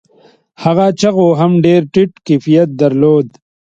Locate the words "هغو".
0.63-0.87